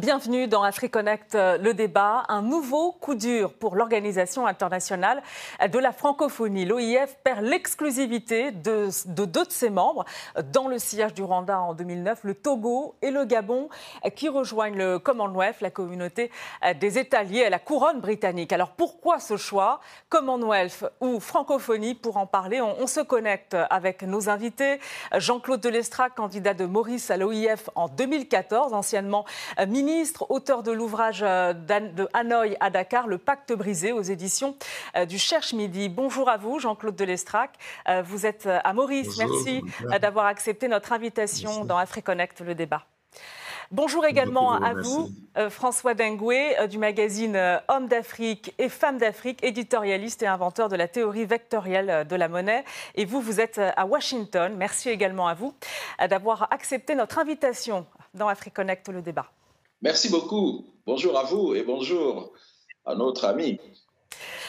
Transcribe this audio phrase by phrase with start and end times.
[0.00, 2.24] Bienvenue dans AfriConnect, euh, le débat.
[2.28, 5.22] Un nouveau coup dur pour l'Organisation internationale
[5.70, 6.64] de la francophonie.
[6.64, 10.06] L'OIF perd l'exclusivité de, deux de ses membres
[10.50, 13.68] dans le sillage du Rwanda en 2009, le Togo et le Gabon,
[14.16, 16.30] qui rejoignent le Commonwealth, la communauté
[16.80, 18.54] des États liés à la couronne britannique.
[18.54, 19.80] Alors pourquoi ce choix?
[20.08, 21.94] Commonwealth ou francophonie?
[21.94, 24.80] Pour en parler, on, se connecte avec nos invités.
[25.14, 29.26] Jean-Claude Delestrac, candidat de Maurice à l'OIF en 2014, anciennement
[29.66, 34.56] ministre ministre, auteur de l'ouvrage euh, de Hanoï à Dakar, Le pacte brisé aux éditions
[34.96, 35.88] euh, du Cherche Midi.
[35.88, 37.50] Bonjour à vous, Jean-Claude Delestrac.
[37.88, 39.18] Euh, vous êtes à Maurice.
[39.18, 39.62] Merci
[40.00, 42.84] d'avoir accepté notre invitation dans AfriConnect, le débat.
[43.70, 45.08] Bonjour également à vous,
[45.48, 51.24] François Dengoué, du magazine Hommes d'Afrique et Femmes d'Afrique, éditorialiste et inventeur de la théorie
[51.24, 52.64] vectorielle de la monnaie.
[52.96, 54.54] Et vous, vous êtes à Washington.
[54.58, 55.54] Merci également à vous
[56.06, 59.30] d'avoir accepté notre invitation dans AfriConnect, le débat.
[59.82, 60.64] Merci beaucoup.
[60.86, 62.32] Bonjour à vous et bonjour
[62.86, 63.58] à notre ami.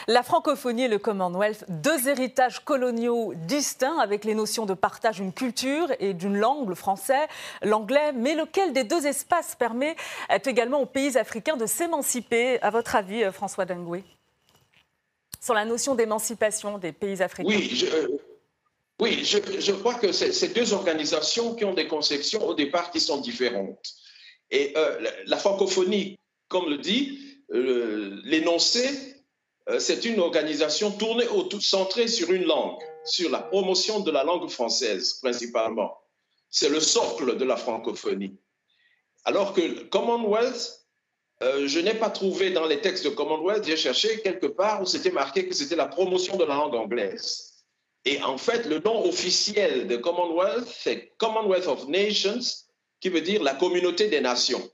[0.06, 5.32] La francophonie et le Commonwealth, deux héritages coloniaux distincts avec les notions de partage d'une
[5.32, 7.26] culture et d'une langue, le français,
[7.62, 9.96] l'anglais, mais lequel des deux espaces permet
[10.44, 14.04] également aux pays africains de s'émanciper, à votre avis, euh, François Dengoué
[15.40, 17.48] Sur la notion d'émancipation des pays africains?
[17.48, 18.08] Oui, je, euh,
[19.00, 23.20] oui, je crois que c'est deux organisations qui ont des conceptions au départ qui sont
[23.20, 23.96] différentes.
[24.50, 27.18] Et euh, la francophonie, comme le dit
[27.52, 28.88] euh, l'énoncé,
[29.68, 34.24] euh, c'est une organisation tournée autour, centrée sur une langue, sur la promotion de la
[34.24, 35.98] langue française principalement.
[36.50, 38.36] C'est le socle de la francophonie.
[39.24, 40.80] Alors que Commonwealth,
[41.40, 45.10] je n'ai pas trouvé dans les textes de Commonwealth, j'ai cherché quelque part où c'était
[45.10, 47.54] marqué que c'était la promotion de la langue anglaise.
[48.04, 52.63] Et en fait, le nom officiel de Commonwealth, c'est Commonwealth of Nations,
[53.04, 54.70] qui veut dire la communauté des nations.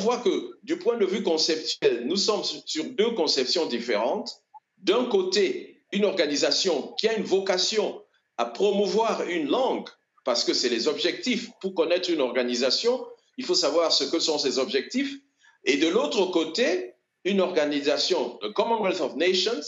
[0.00, 4.42] On voit que du point de vue conceptuel, nous sommes sur deux conceptions différentes.
[4.78, 8.02] D'un côté, une organisation qui a une vocation
[8.38, 9.88] à promouvoir une langue,
[10.24, 11.48] parce que c'est les objectifs.
[11.60, 13.06] Pour connaître une organisation,
[13.38, 15.14] il faut savoir ce que sont ses objectifs.
[15.62, 19.62] Et de l'autre côté, une organisation, le Commonwealth of Nations,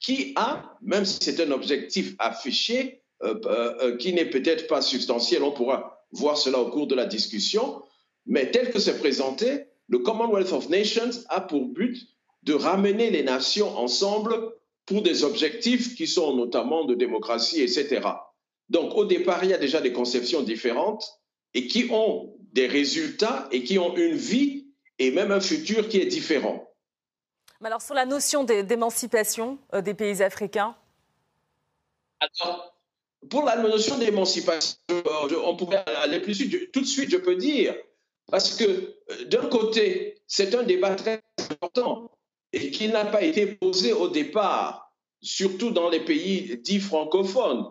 [0.00, 4.82] qui a, même si c'est un objectif affiché, euh, euh, euh, qui n'est peut-être pas
[4.82, 7.82] substantiel, on pourra voir cela au cours de la discussion,
[8.26, 12.08] mais tel que c'est présenté, le Commonwealth of Nations a pour but
[12.42, 14.54] de ramener les nations ensemble
[14.86, 18.00] pour des objectifs qui sont notamment de démocratie, etc.
[18.68, 21.20] Donc au départ, il y a déjà des conceptions différentes
[21.54, 24.66] et qui ont des résultats et qui ont une vie
[24.98, 26.68] et même un futur qui est différent.
[27.60, 30.74] Mais alors sur la notion d'émancipation euh, des pays africains?
[32.20, 32.74] Alors,
[33.28, 34.78] pour la notion d'émancipation,
[35.44, 36.72] on pourrait aller plus vite.
[36.72, 37.74] Tout de suite, je peux dire,
[38.30, 42.10] parce que euh, d'un côté, c'est un débat très important
[42.52, 47.70] et qui n'a pas été posé au départ, surtout dans les pays dits francophones.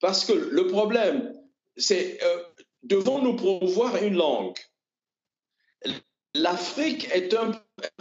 [0.00, 1.34] Parce que le problème,
[1.76, 2.42] c'est euh,
[2.82, 4.56] devons-nous promouvoir une langue?
[6.34, 7.34] L'Afrique est,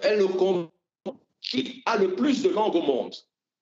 [0.01, 0.69] est le continent
[1.41, 3.15] qui a le plus de langues au monde.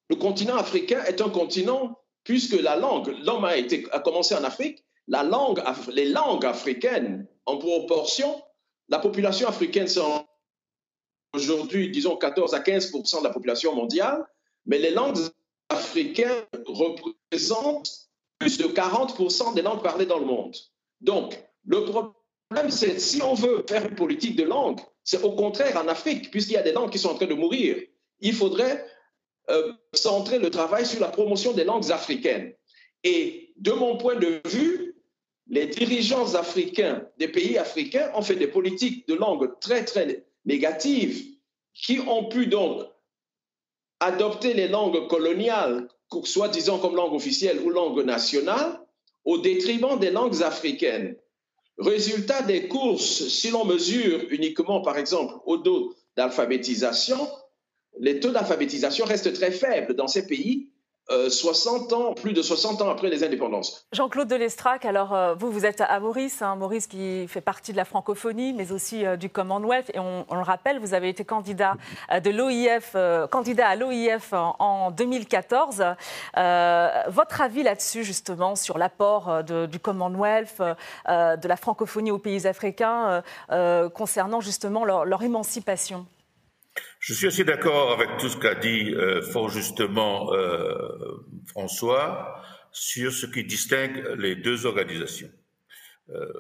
[0.10, 6.06] Le continent africain est un continent puisque la langue, l'homme a, commencé en Afrique, les
[6.06, 8.42] langues africaines, en proportion,
[8.90, 10.02] la population africaine, c'est
[11.34, 14.26] aujourd'hui, disons, 14 à 15% de la population mondiale,
[14.66, 15.18] mais les langues
[15.70, 20.56] africaines représentent plus de 40 des langues parlées dans le monde.
[21.00, 25.78] Donc, le problème, c'est si on veut faire une politique de langue, c'est au contraire
[25.78, 27.78] en Afrique, puisqu'il y a des langues qui sont en train de mourir.
[28.20, 28.86] Il faudrait
[29.50, 32.54] euh, centrer le travail sur la promotion des langues africaines.
[33.04, 34.96] Et de mon point de vue,
[35.48, 41.26] les dirigeants africains des pays africains ont fait des politiques de langue très, très négatives
[41.74, 42.84] qui ont pu donc
[44.00, 45.88] adopter les langues coloniales,
[46.24, 48.80] soit disant comme langue officielle ou langue nationale,
[49.26, 51.16] au détriment des langues africaines.
[51.78, 57.28] Résultat des courses, si l'on mesure uniquement, par exemple, au dos d'alphabétisation,
[58.00, 60.72] les taux d'alphabétisation restent très faibles dans ces pays
[61.30, 63.86] 60 euh, ans, plus de 60 ans après les indépendances.
[63.92, 67.78] Jean-Claude Delestrac, alors euh, vous, vous êtes à Maurice, hein, Maurice qui fait partie de
[67.78, 69.92] la francophonie, mais aussi euh, du Commonwealth.
[69.94, 71.76] Et on, le rappelle, vous avez été candidat,
[72.12, 72.96] de l'OIF,
[73.30, 75.84] candidat à l'OIF en, 2014.
[77.08, 80.60] votre avis là-dessus, justement, sur l'apport du Commonwealth,
[81.08, 83.24] de la francophonie aux pays africains,
[83.94, 86.06] concernant justement leur émancipation?
[87.02, 92.40] Je suis assez d'accord avec tout ce qu'a dit euh, fort justement euh, François
[92.72, 95.32] sur ce qui distingue les deux organisations.
[96.10, 96.32] Euh,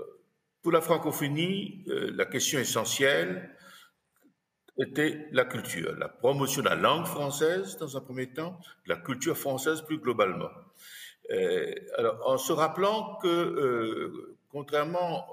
[0.61, 3.49] Pour la francophonie, euh, la question essentielle
[4.77, 9.35] était la culture, la promotion de la langue française dans un premier temps, la culture
[9.35, 10.51] française plus globalement.
[11.31, 15.27] Euh, alors, en se rappelant que, euh, contrairement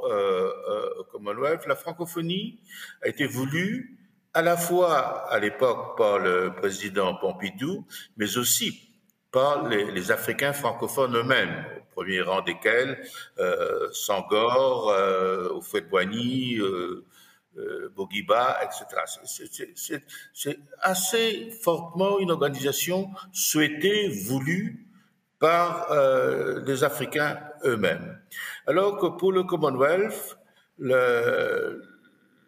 [0.99, 2.61] au Commonwealth, la francophonie
[3.03, 3.98] a été voulue
[4.39, 7.85] à la fois à l'époque par le président Pompidou,
[8.17, 8.89] mais aussi
[9.33, 13.05] par les, Africains francophones eux-mêmes, premier rang desquels
[13.41, 17.05] euh, Sangor, euh, Oufouet-Boigny, euh,
[17.57, 19.03] euh, Bogiba, etc.
[20.33, 24.87] C'est assez fortement une organisation souhaitée, voulue
[25.41, 25.89] par
[26.65, 28.21] les Africains eux-mêmes.
[28.69, 30.39] Alors que pour le Commonwealth,
[30.79, 31.83] le,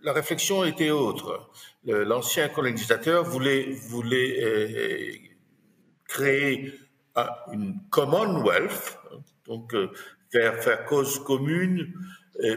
[0.03, 1.51] la réflexion était autre.
[1.85, 5.13] L'ancien colonisateur voulait, voulait euh,
[6.07, 6.75] créer
[7.53, 8.99] une Commonwealth,
[9.47, 9.91] donc euh,
[10.31, 11.93] faire, cause commune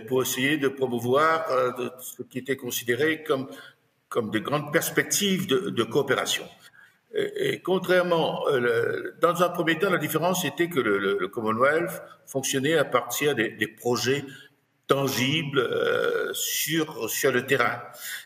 [0.08, 3.50] pour essayer de promouvoir euh, ce qui était considéré comme,
[4.32, 6.46] des grandes perspectives de, coopération.
[7.16, 12.86] Et, contrairement, euh, dans un premier temps, la différence était que le, Commonwealth fonctionnait à
[12.86, 14.24] partir des projets
[14.88, 17.82] tangible euh, sur, sur le terrain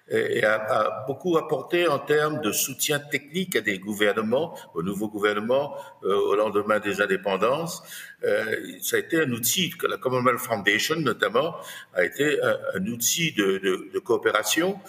[0.09, 5.09] et a, a, beaucoup apporté en termes de soutien technique à des gouvernements, au nouveau
[5.09, 7.83] gouvernement, euh, au lendemain des indépendances.
[8.23, 11.55] Euh, ça a été un outil, que la Commonwealth Foundation notamment,
[11.93, 14.79] a été un, un outil de, de, de coopération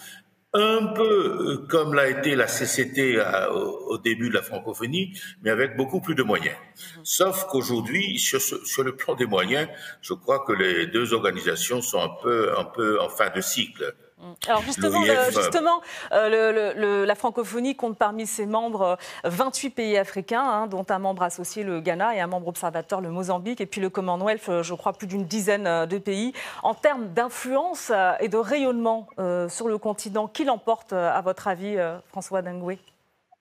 [0.54, 5.12] un peu euh, comme l'a été la CCT à, au, début de la francophonie,
[5.42, 6.56] mais avec beaucoup plus de moyens.
[7.02, 8.40] Sauf qu'aujourd'hui, sur,
[8.82, 9.68] le plan des moyens,
[10.00, 13.94] je crois que les deux organisations sont un peu en fin de cycle.
[14.20, 14.32] Mm.
[14.48, 15.80] Alors justement, le, justement
[16.12, 20.86] euh, le, le, la francophonie compte parmi ses membres 28 euh, pays africains, hein, dont
[20.88, 24.48] un membre associé, le Ghana, et un membre observateur, le Mozambique, et puis le Commonwealth,
[24.48, 26.32] euh, je crois, plus d'une dizaine de pays.
[26.62, 31.76] En termes d'influence et de rayonnement euh, sur le continent, qui l'emporte, à votre avis,
[32.08, 32.78] François Dengoué?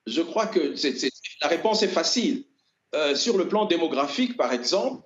[0.05, 2.45] Je crois que c est, c est, la réponse est facile.
[2.95, 5.03] Euh, sur le plan démographique, par exemple,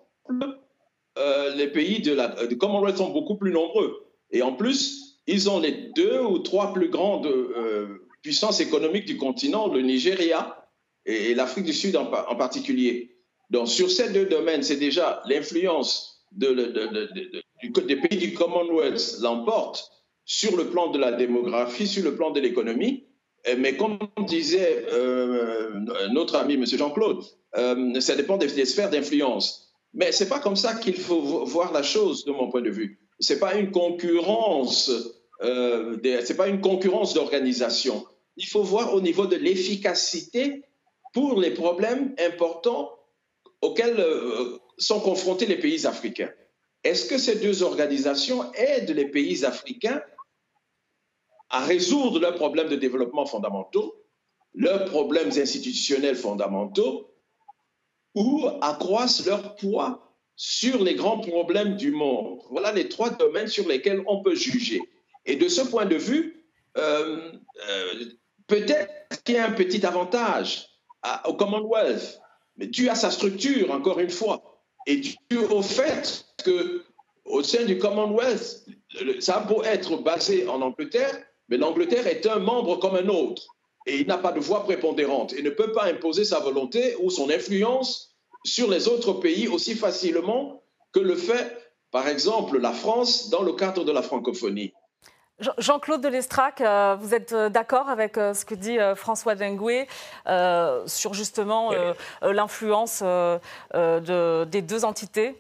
[1.18, 4.06] euh, les pays de la, de Commonwealth sont beaucoup plus nombreux.
[4.30, 9.18] Et en plus, ils ont les deux ou trois plus grandes euh, puissances économiques du
[9.18, 10.68] continent, le Nigeria
[11.06, 13.18] et, l'Afrique du Sud en, particulier.
[13.50, 19.92] Donc sur ces deux domaines, c'est déjà l'influence des pays du Commonwealth l'emporte
[20.26, 23.06] sur le plan de la démographie, sur le plan de l'économie.
[23.58, 23.98] Mais comme
[24.28, 25.72] disait euh,
[26.12, 26.66] notre ami M.
[26.66, 27.24] Jean-Claude,
[27.58, 29.74] euh, ça dépend des, des sphères d'influence.
[29.94, 32.70] Mais ce n'est pas comme ça qu'il faut voir la chose, de mon point de
[32.70, 34.92] vue c'est pas une concurrence,
[35.42, 38.06] euh, c'est pas une concurrence d'organisation.
[38.36, 40.64] Il faut voir au niveau de l'efficacité
[41.14, 42.92] pour les problèmes importants
[43.62, 46.32] auxquels euh, sont confrontés les pays africains.
[46.84, 50.02] Est-ce que ces deux organisations aident les pays africains
[51.50, 53.94] à résoudre leurs problèmes de développement fondamentaux,
[54.56, 57.14] leurs problèmes institutionnels fondamentaux,
[58.16, 60.11] ou accroissent leur poids
[60.44, 62.40] sur les grands problèmes du monde.
[62.50, 64.82] Voilà les trois domaines sur lesquels on peut juger.
[65.28, 66.48] Et de ce point de vue,
[66.80, 67.32] euh,
[67.70, 68.06] euh,
[68.48, 70.68] peut-être qu'il y a un petit avantage
[71.28, 72.20] au Commonwealth,
[72.58, 76.86] mais dû à sa structure, encore une fois, et dû au fait que
[77.26, 78.66] au sein du Commonwealth,
[79.20, 83.44] ça a beau être basé en Angleterre, mais l'Angleterre est un membre comme un autre,
[83.86, 87.12] et il n'a pas de voix prépondérante, et ne peut pas imposer sa volonté ou
[87.12, 88.11] son influence
[88.44, 91.58] sur les autres pays aussi facilement que le fait,
[91.92, 94.74] par exemple, la France dans le cadre de la francophonie.
[95.58, 99.88] Jean-Claude Delestrac, euh, vous êtes euh, d'accord avec euh, ce que dit François Dengué
[100.86, 101.72] sur justement
[102.22, 105.36] l'influence de, des deux entités?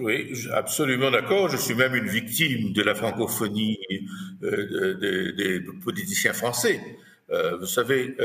[0.00, 1.48] Oui, absolument d'accord.
[1.48, 3.78] Je suis même une victime de la francophonie
[4.40, 6.80] des politiciens français.
[7.28, 8.16] vous savez,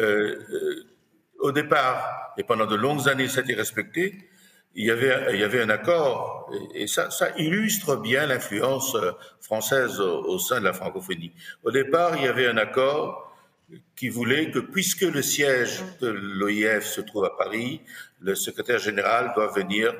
[1.39, 4.29] au départ, et pendant de longues années, ça a été respecté,
[4.75, 9.11] il y avait, il y avait un accord, et, ça, ça, illustre bien l'influence euh,
[9.41, 11.33] française au, sein de la francophonie.
[11.63, 13.26] Au départ, il y avait un accord
[13.95, 17.81] qui voulait que, puisque le siège de l'OIF se trouve à Paris,
[18.21, 19.93] le secrétaire général doit venir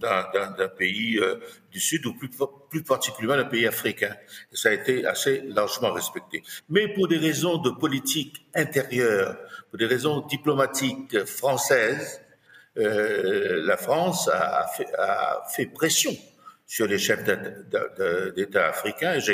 [0.00, 1.36] d'un pays euh,
[1.70, 2.30] du Sud ou plus,
[2.70, 4.14] plus particulièrement d'un pays africain.
[4.52, 6.42] Et ça a été assez largement respecté.
[6.70, 9.36] Mais pour des raisons de politique intérieure,
[9.70, 12.22] pour des raisons diplomatiques françaises,
[12.78, 16.16] euh, la France a fait, a fait pression
[16.72, 17.22] sur les chefs
[18.34, 19.18] d'État africains.
[19.18, 19.32] Je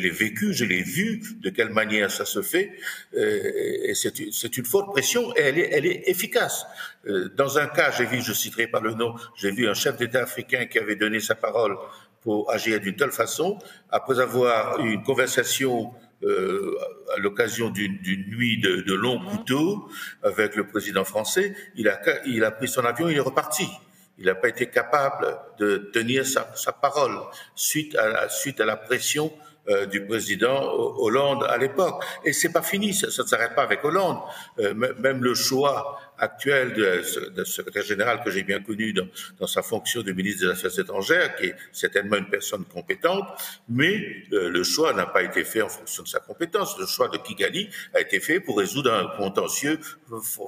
[0.00, 2.72] l'ai vécu, je l'ai vu, de quelle manière ça se fait.
[3.16, 6.66] Euh, et c'est une forte pression et elle est, elle est efficace.
[7.06, 9.98] Euh, dans un cas, j'ai vu, je citerai pas le nom, j'ai vu un chef
[9.98, 11.76] d'État africain qui avait donné sa parole
[12.22, 13.56] pour agir d'une telle façon.
[13.90, 15.92] Après avoir eu une conversation
[16.24, 16.76] euh,
[17.16, 19.88] à l'occasion d'une nuit de, de longs couteaux
[20.24, 23.68] avec le président français, il a, il a pris son avion, il est reparti.
[24.20, 27.18] Il n'a pas été capable de tenir sa, parole
[27.54, 29.32] suite à la, suite à la pression
[29.68, 32.04] euh, du président Hollande à l'époque.
[32.24, 34.18] Et c'est pas fini, ça, ne s'arrête pas avec Hollande.
[34.58, 39.08] Euh, même le choix actuel de, secrétaire général que j'ai bien connu dans,
[39.38, 43.24] dans, sa fonction de ministre des Affaires étrangères, qui est certainement une personne compétente,
[43.68, 46.78] mais euh, le choix n'a pas été fait en fonction de sa compétence.
[46.78, 49.78] Le choix de Kigali a été fait pour résoudre un contentieux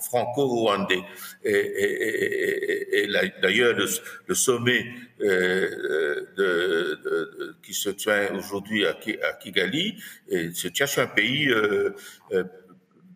[0.00, 1.02] franco-rwandais.
[1.44, 3.86] Et, et, et, et d'ailleurs, le,
[4.26, 4.86] le, sommet
[5.22, 9.98] euh, de, de, qui se tient aujourd'hui à, à, Kigali
[10.30, 11.90] se tient sur un pays euh,
[12.32, 12.44] euh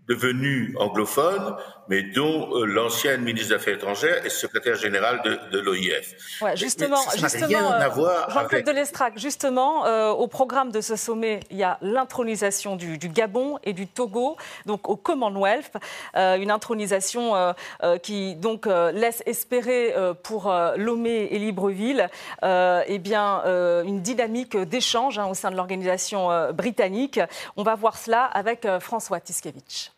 [0.08, 1.56] devenu anglophone,
[1.88, 6.14] mais dont euh, l'ancienne ministre des Affaires étrangères est secrétaire générale de, de l'OIF.
[6.40, 11.56] Ouais, justement, justement euh, Jean-Claude de Lestrac, justement, euh, au programme de ce sommet, il
[11.56, 15.72] y a l'intronisation du, du, Gabon et du Togo, donc au Commonwealth,
[16.16, 17.52] euh, une intronisation euh,
[17.82, 22.08] euh qui donc laisse espérer pour Lomé et Libreville,
[22.42, 23.42] eh bien,
[23.84, 27.20] une dynamique d'échange hein, au sein de l'organisation britannique.
[27.56, 29.95] On va voir cela avec François Tiskevich.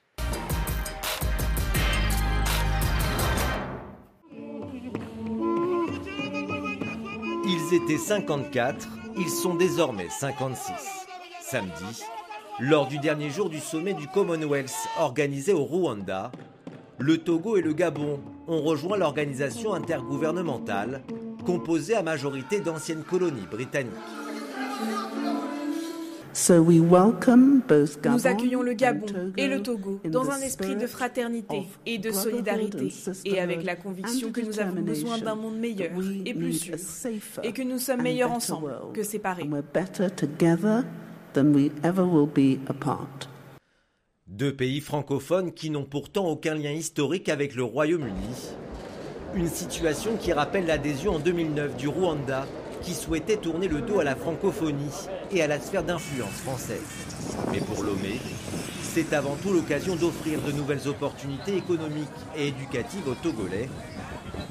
[7.50, 8.86] Ils étaient 54,
[9.16, 10.70] ils sont désormais 56.
[11.40, 12.02] Samedi,
[12.60, 16.30] lors du dernier jour du sommet du Commonwealth organisé au Rwanda,
[16.98, 21.02] le Togo et le Gabon ont rejoint l'organisation intergouvernementale
[21.46, 23.94] composée à majorité d'anciennes colonies britanniques.
[26.48, 32.92] Nous accueillons le Gabon et le Togo dans un esprit de fraternité et de solidarité
[33.24, 35.90] et avec la conviction que nous avons besoin d'un monde meilleur
[36.24, 36.76] et plus sûr
[37.42, 39.48] et que nous sommes meilleurs ensemble que séparés.
[44.26, 48.52] Deux pays francophones qui n'ont pourtant aucun lien historique avec le Royaume-Uni.
[49.34, 52.46] Une situation qui rappelle l'adhésion en 2009 du Rwanda
[52.82, 54.92] qui souhaitait tourner le dos à la francophonie
[55.30, 56.82] et à la sphère d'influence française.
[57.52, 58.20] Mais pour Lomé,
[58.82, 63.68] c'est avant tout l'occasion d'offrir de nouvelles opportunités économiques et éducatives aux Togolais,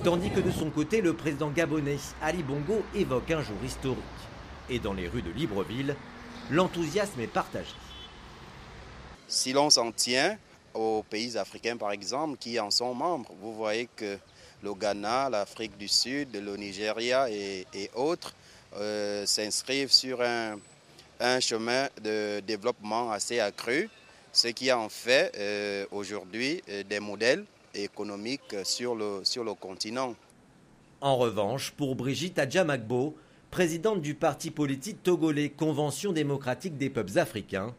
[0.04, 4.04] tandis que de son côté, le président gabonais Ali Bongo évoque un jour historique.
[4.70, 5.96] Et dans les rues de Libreville,
[6.50, 7.74] l'enthousiasme est partagé.
[9.28, 10.38] Si l'on s'en tient
[10.74, 14.18] aux pays africains, par exemple, qui en sont membres, vous voyez que
[14.64, 18.34] le Ghana, l'Afrique du Sud, le Nigeria et, autres
[18.76, 23.90] euh, s'inscrivent sur un, chemin de développement assez accru,
[24.32, 30.16] ce qui en fait euh, aujourd'hui euh, des modèles économiques sur le, sur le continent.
[31.02, 33.16] En revanche, pour Brigitte Adjamagbo,
[33.52, 37.74] présidente du parti politique togolais Convention démocratique des peuples africains,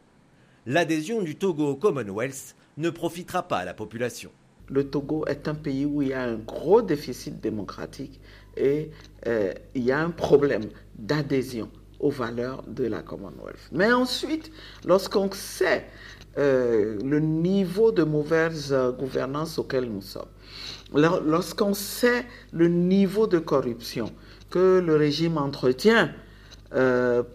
[0.66, 4.30] l'adhésion du Togo au Commonwealth ne profitera pas à la population
[4.70, 8.20] le Togo est un pays où il y a un gros déficit démocratique
[8.56, 8.90] et
[9.26, 10.64] euh, il y a un problème
[10.98, 11.68] d'adhésion
[12.00, 13.68] aux valeurs de la Commonwealth.
[13.72, 14.52] Mais ensuite,
[14.84, 15.86] lorsqu'on sait
[16.38, 20.28] euh, le niveau de mauvaise euh, gouvernance auquel nous sommes,
[20.94, 24.12] lorsqu'on sait le niveau de corruption
[24.50, 26.10] que le régime entretient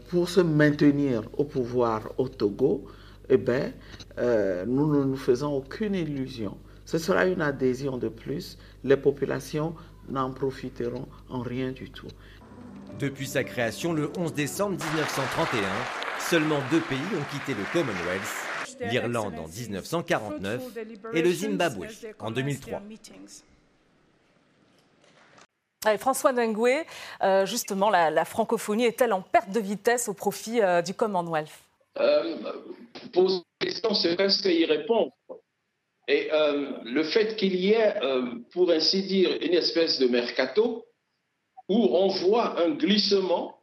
[0.10, 2.86] pour se maintenir au pouvoir au Togo,
[3.30, 3.72] eh bien,
[4.18, 8.58] nous ne nous faisons aucune illusion ce sera une adhésion de plus.
[8.84, 9.76] Les populations
[10.10, 12.08] n'en profiteront en rien du tout.
[13.00, 15.62] Depuis sa création le 11 décembre 1931,
[16.20, 20.62] seulement deux pays ont quitté le Commonwealth, l'Irlande en 1949
[21.14, 21.88] et le Zimbabwe
[22.20, 22.82] en 2003.
[25.98, 26.86] François Dengue,
[27.24, 31.50] euh, justement, la, francophonie est-elle en perte de vitesse au profit euh, du Commonwealth?
[32.00, 32.36] Euh,
[33.12, 35.12] Poser question, c'est presque y répondre.
[36.08, 40.86] Et euh, le fait qu'il y ait, euh, pour ainsi dire, une espèce de mercato
[41.70, 43.58] où on voit un glissement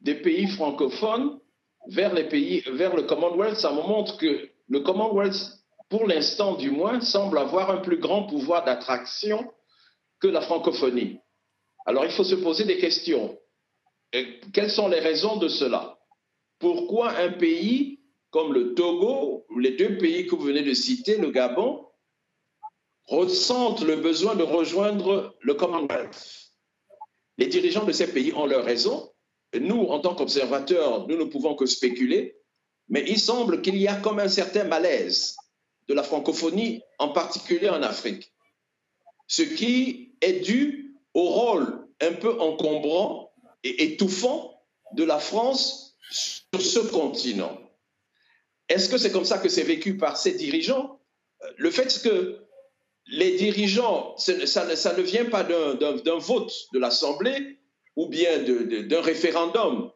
[0.00, 1.38] des pays francophones
[1.86, 5.40] vers le Commonwealth, ça me montre que le Commonwealth,
[5.88, 9.50] pour l'instant du moins, semble avoir un plus grand pouvoir d'attraction
[10.20, 11.18] que la francophonie.
[11.86, 13.38] Alors il faut se poser des questions.
[14.52, 15.98] quelles sont les raisons de cela?
[16.58, 17.99] Pourquoi un pays
[18.30, 21.86] comme le Togo, les deux pays que vous venez de citer, le Gabon,
[23.06, 26.52] ressentent le besoin de rejoindre le Commonwealth.
[27.38, 29.10] Les dirigeants de ces pays ont leur raison.
[29.58, 32.36] Nous, en tant qu'observateurs, nous ne pouvons que spéculer,
[32.88, 35.36] mais il semble qu'il y a comme un certain malaise
[35.88, 38.32] de la francophonie, en particulier en Afrique,
[39.26, 43.32] ce qui est dû au rôle un peu encombrant
[43.64, 47.58] et étouffant de la France sur ce continent.
[48.70, 51.00] Est-ce que c'est comme ça que c'est vécu par ces dirigeants?
[51.56, 52.38] Le fait que
[53.06, 57.58] les dirigeants, ça, ne vient pas d'un vote de l'Assemblée
[57.96, 59.90] ou bien d'un référendum.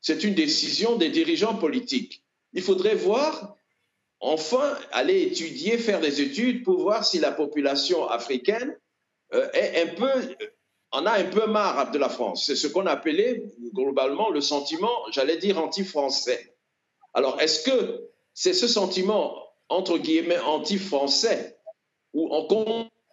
[0.00, 2.24] C'est une décision des dirigeants politiques.
[2.52, 3.56] Il faudrait voir,
[4.18, 8.76] enfin, aller étudier, faire des études pour voir si la population africaine
[9.34, 10.10] euh, est un peu,
[10.90, 12.46] en a un peu marre de la France.
[12.46, 16.56] C'est ce qu'on appelait globalement le sentiment, j'allais dire, anti-français.
[17.14, 19.34] Alors, est-ce que c'est ce sentiment,
[19.70, 21.58] entre guillemets, anti-français,
[22.12, 22.44] ou en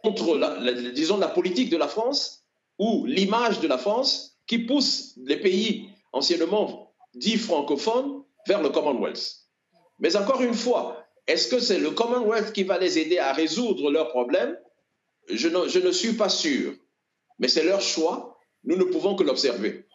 [0.04, 2.44] contre, la, disons, la politique de la France,
[2.78, 9.48] ou l'image de la France, qui pousse les pays anciennement dits francophones vers le Commonwealth.
[10.00, 13.92] Mais encore une fois, est-ce que c'est le Commonwealth qui va les aider à résoudre
[13.92, 14.60] leurs problèmes?
[15.30, 16.74] Je je ne suis pas sûr.
[17.40, 18.38] Mais c'est leur choix.
[18.66, 19.86] Nous ne pouvons que l'observer.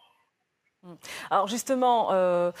[0.81, 0.93] Mm.
[1.29, 2.51] Alors justement, euh,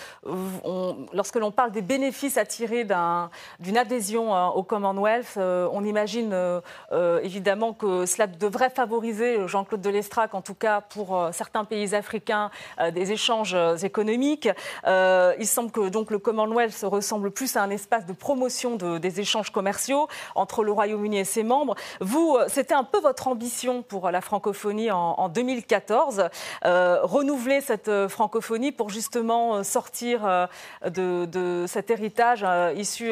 [1.13, 6.31] lorsque l'on parle des bénéfices à tirer d'une adhésion hein, au Commonwealth, euh, on imagine
[6.33, 12.51] euh, évidemment que cela devrait favoriser, Jean-Claude Delestrac en tout cas pour certains pays africains,
[12.93, 14.49] des échanges économiques.
[14.85, 19.51] il semble que donc le Commonwealth ressemble plus à un espace de promotion des échanges
[19.51, 21.75] commerciaux entre le Royaume-Uni et ses membres.
[22.01, 26.29] Vous, c'était un peu votre ambition pour la francophonie en, en 2014,
[26.63, 30.47] renouveler cette francophonie pour justement euh, sortir euh,
[30.89, 33.11] de, cet héritage euh, issu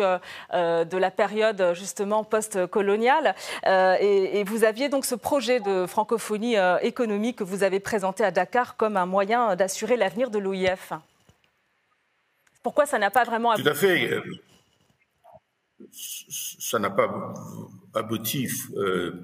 [0.54, 3.36] de la période justement post-coloniale.
[3.66, 8.76] Et, vous aviez donc ce projet de francophonie économique que vous avez présenté à Dakar
[8.78, 10.94] comme un moyen d'assurer l'avenir de l'OIF.
[12.64, 14.22] Pourquoi ça n'a pas vraiment abouti Tout à fait.
[15.92, 17.34] Ça n'a pas
[17.94, 18.48] abouti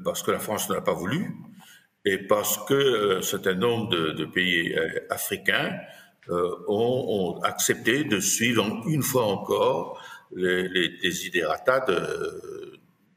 [0.04, 1.36] parce que la France n'a pas voulu
[2.06, 5.78] et parce que euh, un certain nombre de, pays euh, africains
[6.30, 10.02] euh, ont, accepté de suivre une fois encore
[10.36, 11.86] les, les desiderata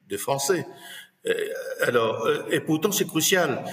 [0.09, 0.67] des Français.
[1.81, 3.65] Alors, et pourtant c'est crucial.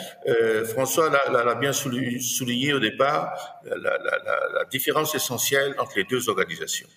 [0.65, 3.97] François l'a bien souligné au départ, la, la,
[4.56, 6.88] la, différence essentielle entre les deux organisations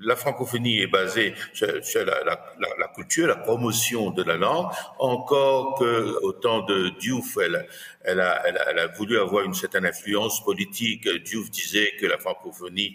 [0.00, 1.68] la francophonie est basée sur,
[2.04, 7.36] la, culture, la promotion de la langue, encore que au temps de Diouf,
[8.04, 11.08] elle, a, voulu avoir une certaine influence politique.
[11.24, 12.94] Diouf disait que la francophonie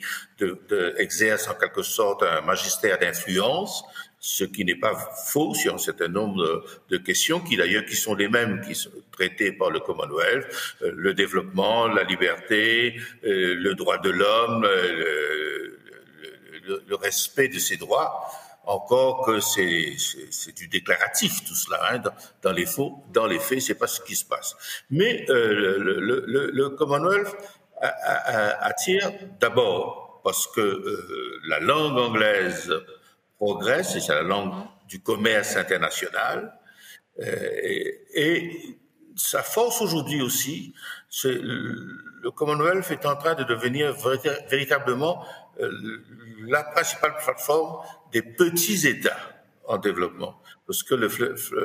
[0.97, 3.83] exerce en quelque sorte un magistère d'influence,
[4.25, 4.95] ce qui n'est pas
[5.27, 8.89] faux sur un certain nombre de, questions qui d'ailleurs qui sont les mêmes qui sont
[9.11, 10.47] traitées par le Commonwealth,
[10.81, 14.67] euh, le développement, la liberté, euh, le droit de l'homme,
[16.65, 18.29] le, respect de ses droits,
[18.65, 19.95] encore que c'est
[20.55, 21.79] du déclaratif tout cela.
[21.91, 22.01] Hein,
[22.41, 24.55] dans, les faux, dans les faits, c'est pas ce qui se passe.
[24.89, 25.77] Mais euh,
[26.51, 27.35] le, Commonwealth
[27.81, 32.73] attire d'abord parce que euh, la langue anglaise
[33.37, 34.53] progresse, c'est la langue
[34.87, 36.57] du commerce international,
[37.21, 38.79] euh, et,
[39.17, 40.73] sa force aujourd'hui aussi,
[41.23, 43.95] le Commonwealth est en train de devenir
[44.49, 45.25] véritablement
[46.47, 49.17] la principale plateforme des petits États
[49.67, 51.07] en développement, parce que le,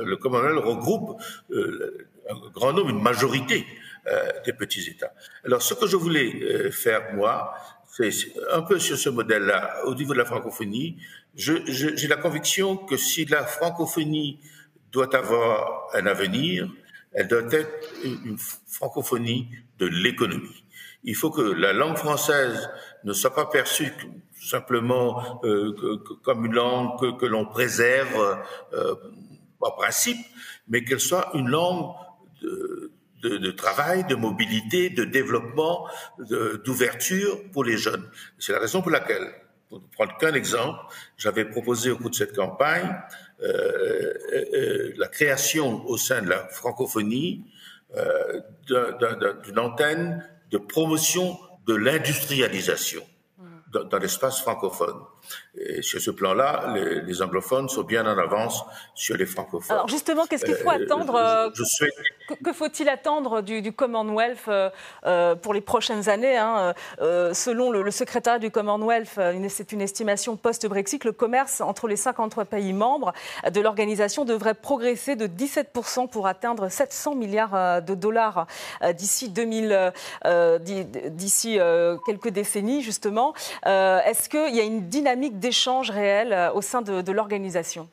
[0.05, 3.67] le Commonwealth regroupe euh, un grand nombre, une majorité
[4.07, 5.13] euh, des petits États.
[5.45, 7.55] Alors, ce que je voulais faire, moi,
[7.91, 8.11] c'est
[8.51, 10.97] un peu sur ce modèle-là, au niveau de la francophonie.
[11.35, 14.41] J'ai la conviction que si la francophonie
[14.93, 16.69] doit avoir un avenir,
[17.13, 17.71] elle doit être
[18.05, 19.49] une francophonie
[19.79, 20.65] de l'économie.
[21.05, 22.69] Il faut que la langue française
[23.05, 23.93] ne soit pas perçue
[24.41, 28.39] simplement euh, comme une langue que, l'on préserve
[28.73, 28.95] euh,
[29.61, 30.19] en principe,
[30.69, 31.93] mais qu'elle soit une langue
[32.43, 35.87] de, de, travail, de mobilité, de développement,
[36.65, 38.09] d'ouverture pour les jeunes.
[38.39, 39.31] C'est la raison pour laquelle,
[39.69, 40.79] pour ne prendre qu'un exemple,
[41.17, 42.95] j'avais proposé au cours de cette campagne
[43.43, 47.45] euh, euh la création au sein de la francophonie
[47.97, 48.41] euh,
[49.45, 53.03] d'une antenne de promotion de l'industrialisation
[53.73, 54.97] dans, l'espace francophone.
[55.55, 59.77] Et sur ce plan-là, les, anglophones sont bien en avance sur les francophones.
[59.77, 65.35] Alors justement, qu'est-ce qu'il faut euh, attendre je, euh, Que, faut-il attendre du, Commonwealth euh,
[65.37, 71.13] pour les prochaines années hein, Selon le, secrétaire du Commonwealth, c'est une estimation post-Brexit, le
[71.13, 73.13] commerce entre les 53 pays membres
[73.51, 78.47] de l'organisation devrait progresser de 17% pour atteindre 700 milliards de dollars
[78.95, 79.93] d'ici 2000,
[81.11, 81.59] d'ici
[82.07, 83.35] quelques décennies justement.
[83.65, 87.89] Est-ce qu'il y a une dynamique d'échange réel euh, au sein de, l'organisation?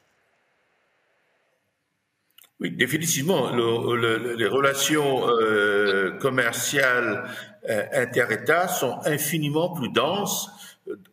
[2.60, 3.52] Oui, définitivement.
[3.52, 7.30] les relations euh, commerciales
[7.70, 10.50] euh, inter-États sont infiniment plus denses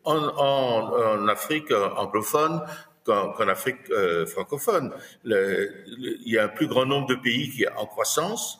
[0.05, 2.61] en, Afrique anglophone
[3.03, 4.91] qu'en Afrique euh, francophone.
[5.23, 8.59] il y a un plus grand nombre de pays qui est en croissance.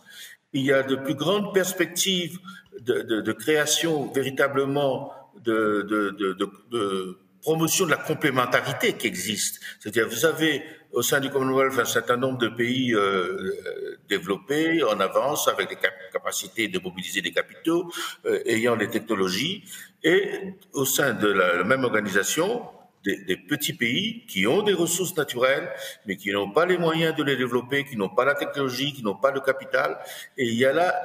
[0.53, 2.37] Il y a de plus grandes perspectives
[2.81, 5.11] de, création véritablement
[5.43, 9.61] de, de promotion de la complémentarité qui existe.
[9.79, 14.99] C'est-à-dire, vous avez au sein du Commonwealth un certain nombre de pays euh, développés, en
[14.99, 15.77] avance, avec des
[16.11, 17.91] capacités de mobiliser des capitaux,
[18.25, 19.63] euh, ayant des technologies,
[20.03, 22.63] et au sein de la, même organisation,
[23.03, 25.69] des, petits pays qui ont des ressources naturelles,
[26.07, 29.03] mais qui n'ont pas les moyens de les développer, qui n'ont pas la technologie, qui
[29.03, 29.99] n'ont pas le capital.
[30.37, 31.03] Et il y a là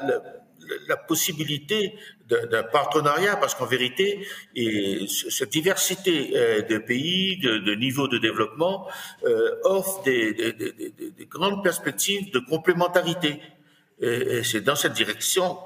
[0.89, 1.95] la possibilité
[2.29, 8.89] d'un partenariat, parce qu'en vérité, et cette diversité euh, de pays, de, niveaux de développement,
[9.25, 10.55] euh, offre des,
[11.29, 13.41] grandes perspectives de complémentarité.
[14.01, 15.59] Et, c'est dans cette direction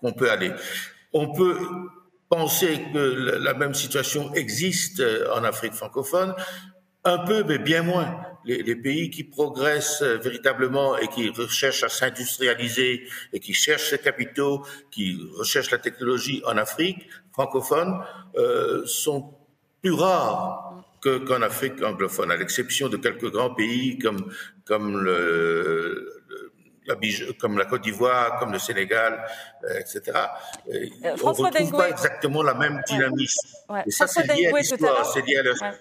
[0.00, 0.52] qu'on peut aller.
[1.12, 1.58] On peut
[2.28, 2.98] penser que
[3.38, 6.34] la même situation existe euh, en Afrique francophone,
[7.04, 8.22] un peu, mais bien moins.
[8.46, 13.98] Les, pays qui progressent euh, véritablement et qui recherchent à s'industrialiser et qui cherchent ces
[13.98, 18.00] capitaux, qui recherchent la technologie en Afrique francophone,
[18.36, 19.34] euh, sont
[19.82, 24.32] plus rares qu'en Afrique anglophone, à l'exception de quelques grands pays comme,
[24.64, 26.16] comme le,
[26.86, 26.96] la,
[27.38, 29.24] comme la Côte d'Ivoire, comme le Sénégal,
[29.64, 30.18] euh, etc.
[30.66, 33.48] on ne retrouve pas exactement la même dynamisme.
[33.86, 35.74] Et ça, c'est lié à l'histoire, c'est lié à la...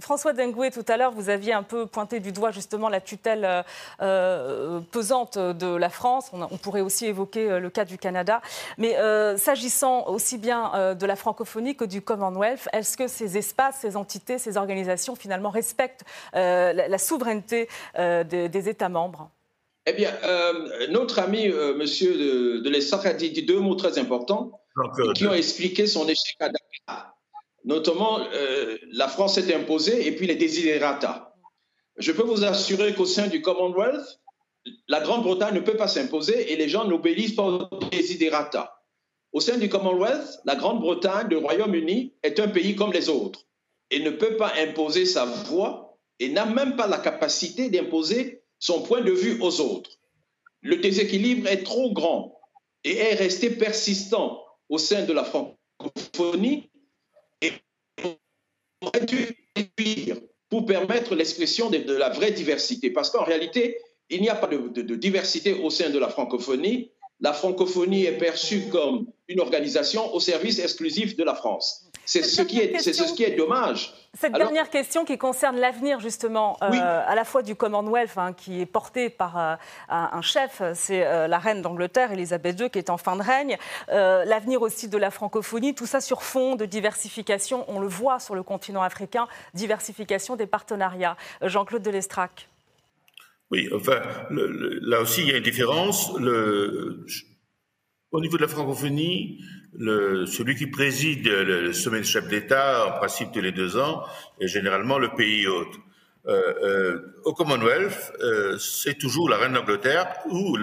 [0.00, 3.44] François Dengoué, tout à l'heure, vous aviez un peu pointé du doigt justement la tutelle
[3.44, 3.62] euh,
[4.02, 6.30] euh, pesante de la France.
[6.32, 8.40] On, pourrait aussi évoquer euh, le cas du Canada.
[8.76, 8.96] Mais
[9.36, 14.38] s'agissant aussi bien de la francophonie que du Commonwealth, est-ce que ces espaces, ces entités,
[14.38, 19.30] ces organisations finalement respectent la, souveraineté des, États membres?
[19.86, 20.12] Eh bien,
[20.90, 24.60] notre ami Monsieur de, de a dit deux mots très importants
[25.14, 27.17] qui ont expliqué son échec à Dakar
[27.68, 31.36] notamment euh, la France s'est imposée et puis les desiderata.
[31.98, 34.20] Je peux vous assurer qu'au sein du Commonwealth,
[34.88, 38.74] la Grande-Bretagne ne peut pas s'imposer et les gens n'obéissent pas aux desiderata.
[39.32, 43.46] Au sein du Commonwealth, la Grande-Bretagne, le Royaume-Uni, est un pays comme les autres
[43.90, 48.82] et ne peut pas imposer sa voix et n'a même pas la capacité d'imposer son
[48.82, 49.90] point de vue aux autres.
[50.62, 52.40] Le déséquilibre est trop grand
[52.84, 56.70] et est resté persistant au sein de la francophonie
[59.06, 59.36] dû
[60.48, 62.90] pour permettre l'expression de, la vraie diversité?
[62.90, 63.78] Parce qu'en réalité,
[64.10, 66.90] il n'y a pas de, diversité au sein de la francophonie.
[67.20, 71.87] La francophonie est perçue comme une organisation au service exclusif de la France.
[72.08, 73.92] C'est ce, qui est, ce qui est dommage.
[74.18, 78.62] Cette dernière question qui concerne l'avenir justement euh, à la fois du Commonwealth, hein, qui
[78.62, 79.56] est porté par euh,
[79.90, 83.58] un chef, c'est euh, la reine d'Angleterre, Elisabeth II, qui est en fin de règne.
[83.88, 88.34] l'avenir aussi de la francophonie, tout ça sur fond de diversification, on le voit sur
[88.34, 91.18] le continent africain, diversification des partenariats.
[91.42, 92.48] Jean-Claude Delestrac.
[93.50, 96.10] Oui, enfin, là aussi, il y a une différence.
[96.18, 97.04] Le,
[98.10, 99.44] au niveau de la francophonie,
[99.76, 104.02] le, celui qui préside le, sommet de chef d'État, en principe tous les deux ans,
[104.40, 105.74] est généralement le pays hôte.
[106.26, 110.58] Euh, euh, au Commonwealth, euh, c'est toujours la reine d'Angleterre, où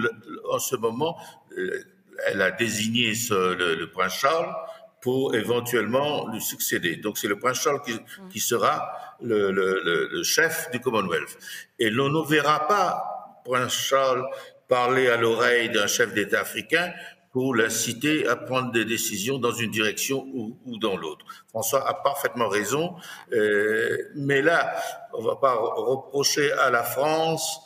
[0.52, 1.18] en ce moment,
[1.58, 1.84] euh,
[2.28, 4.54] elle a désigné ce, le, prince Charles
[5.02, 6.96] pour éventuellement lui succéder.
[6.98, 7.94] Donc c'est le prince Charles qui,
[8.32, 11.38] qui sera le, le, chef du Commonwealth.
[11.80, 14.26] Et l'on ne verra pas prince Charles
[14.68, 16.92] parler à l'oreille d'un chef d'État africain
[17.36, 21.26] pour l'inciter à prendre des décisions dans une direction ou, ou dans l'autre.
[21.50, 22.96] François a parfaitement raison,
[23.34, 24.74] euh, mais là,
[25.12, 27.60] on va pas reprocher à la France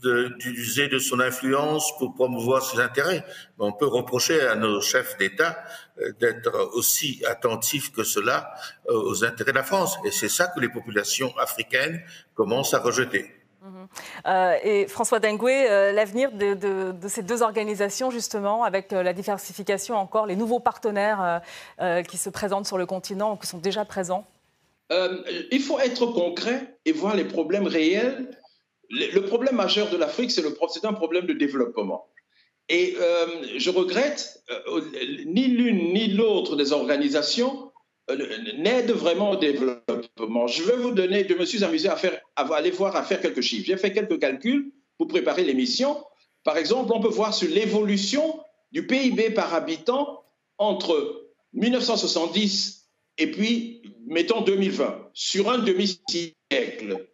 [0.00, 3.24] d'user de, son influence pour promouvoir ses intérêts.
[3.58, 5.58] Mais on peut reprocher à nos chefs d'État
[5.98, 8.54] euh, d'être aussi attentifs que cela
[8.88, 9.96] euh, aux intérêts de la France.
[10.04, 12.00] Et c'est ça que les populations africaines
[12.36, 13.35] commencent à rejeter.
[14.26, 19.96] Euh, et François Dengoué, euh, l'avenir de, ces deux organisations, justement, avec euh, la diversification
[19.96, 21.40] encore, les nouveaux partenaires
[22.08, 24.24] qui se présentent sur le continent ou qui sont déjà présents
[24.90, 28.28] Il faut être concret et voir les problèmes réels.
[28.90, 30.44] Le, problème majeur de l'Afrique, c'est
[30.84, 32.06] un problème de développement.
[32.68, 32.96] Et
[33.56, 34.42] je regrette,
[35.26, 37.65] ni l'une ni l'autre des organisations
[38.08, 40.46] n'aide vraiment au développement.
[40.46, 41.96] Je vais vous donner, je me suis amusé à
[42.36, 43.66] aller voir, à faire quelques chiffres.
[43.66, 46.02] J'ai fait quelques calculs pour préparer l'émission.
[46.44, 48.40] Par exemple, on peut voir sur l'évolution
[48.72, 50.22] du PIB par habitant
[50.58, 52.86] entre 1970
[53.18, 57.08] et puis, mettons, 2020, sur un demi-siècle.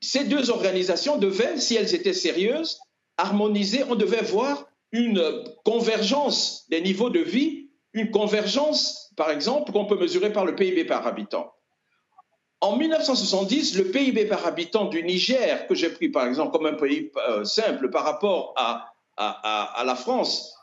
[0.00, 2.78] ces deux organisations devaient, si elles étaient sérieuses,
[3.16, 9.86] harmoniser, on devait voir une convergence des niveaux de vie, une convergence, par exemple, qu'on
[9.86, 11.52] peut mesurer par le PIB par habitant.
[12.60, 16.74] En 1970, le PIB par habitant du Niger, que j'ai pris par exemple comme un
[16.74, 18.90] pays euh, simple par rapport à,
[19.84, 20.54] la France,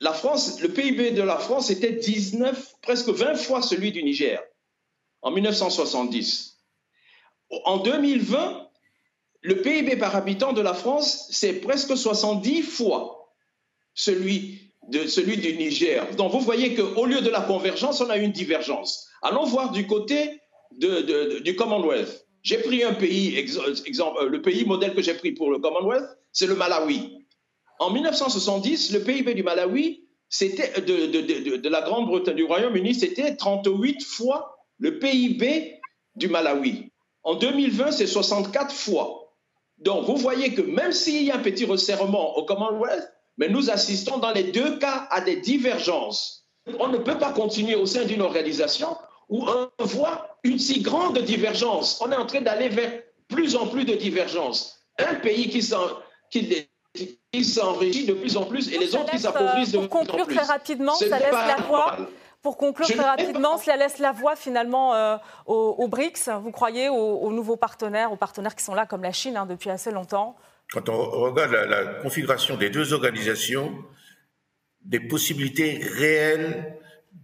[0.00, 4.40] la le PIB de la France était 19, presque 20 fois celui du Niger
[5.22, 6.58] en 1970.
[7.64, 8.68] En 2020,
[9.40, 13.34] le PIB par habitant de la France, c'est presque 70 fois
[13.94, 16.06] celui, de, celui du Niger.
[16.16, 19.08] Donc vous voyez qu'au lieu de la convergence, on a une divergence.
[19.22, 20.40] Allons voir du côté
[20.72, 22.24] du Commonwealth.
[22.42, 26.08] J'ai pris un pays, exemple, euh, le pays modèle que j'ai pris pour le Commonwealth,
[26.32, 27.26] c'est le Malawi.
[27.80, 34.02] En 1970, le PIB du Malawi, c'était de, de, la Grande-Bretagne, du Royaume-Uni, c'était 38
[34.04, 35.80] fois le PIB
[36.14, 36.90] du Malawi.
[37.22, 39.34] En 2020, c'est 64 fois.
[39.78, 43.70] Donc, vous voyez que même s'il y a un petit resserrement au Commonwealth, mais nous
[43.70, 46.46] assistons dans les deux cas à des divergences.
[46.78, 48.96] On ne peut pas continuer au sein d'une organisation
[49.28, 52.00] où on voit une si grande divergence.
[52.04, 54.80] On est en train d'aller vers plus en plus de divergences.
[54.98, 56.68] Un pays qui s'enrichit
[58.06, 59.88] de plus en plus et les autres qui s'appauvrissent de plus en plus.
[59.88, 61.96] Pour conclure très rapidement, ça laisse la voie.
[62.42, 66.30] Pour conclure très rapidement, cela laisse la voie finalement euh, aux, BRICS.
[66.40, 69.70] Vous croyez aux, nouveaux partenaires, aux partenaires qui sont là comme la Chine hein, depuis
[69.70, 70.36] assez longtemps
[70.72, 73.84] Quand on regarde la configuration des deux organisations,
[74.84, 76.78] des possibilités réelles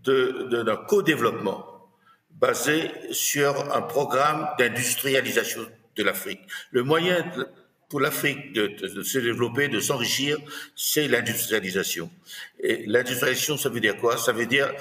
[0.04, 1.90] d'un co-développement
[2.30, 6.40] basé sur un programme d'industrialisation de l'Afrique.
[6.72, 7.24] Le moyen
[7.88, 10.38] pour l'Afrique de, se développer, de s'enrichir,
[10.74, 12.10] c'est l'industrialisation.
[12.60, 14.16] Et l'industrialisation, ça veut dire quoi?
[14.16, 14.72] Ça veut dire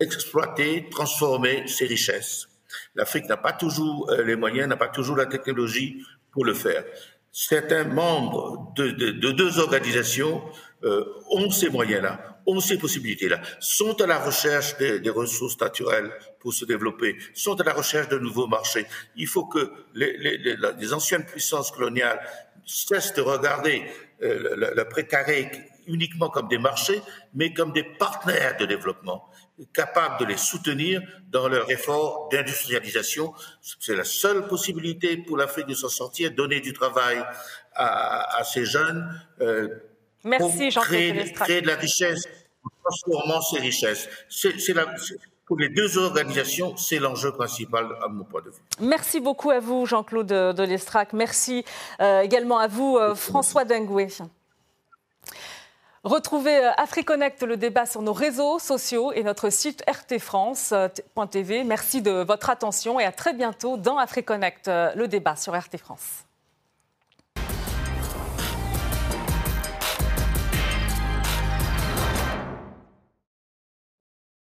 [0.00, 2.48] exploiter, transformer ses richesses.
[2.94, 6.84] L'Afrique n'a pas toujours euh, les moyens, n'a pas toujours la technologie pour le faire.
[7.32, 8.90] Certains membres de,
[9.32, 10.42] deux organisations
[10.84, 16.52] euh, ont ces moyens-là ont ces possibilités-là, sont à la recherche des, ressources naturelles pour
[16.52, 18.86] se développer, sont à la recherche de nouveaux marchés.
[19.16, 22.20] Il faut que les, les, anciennes puissances coloniales
[22.64, 23.82] cessent de regarder
[24.22, 25.50] euh, le, précaré
[25.86, 27.00] uniquement comme des marchés,
[27.34, 29.28] mais comme des partenaires de développement,
[29.72, 33.32] capables de les soutenir dans leur effort d'industrialisation.
[33.60, 37.22] C'est la seule possibilité pour l'Afrique de s'en sortir, donner du travail
[37.74, 39.08] à, à ces jeunes.
[39.40, 39.68] Euh,
[40.24, 42.28] Merci créer, créer de la richesse,
[42.84, 44.08] transformant ces richesses.
[44.28, 44.54] C'est,
[45.46, 48.62] pour les deux organisations, c'est l'enjeu principal à mon point de vue.
[48.80, 51.12] Merci beaucoup à vous, Jean-Claude de Lestrac.
[51.12, 51.64] Merci
[52.00, 54.08] euh, également à vous, euh, François Dengoué.
[56.04, 61.64] Retrouvez euh, AfriConnect, le débat sur nos réseaux sociaux et notre site rtfrance.tv.
[61.64, 66.24] Merci de votre attention et à très bientôt dans AfriConnect, le débat sur RT France.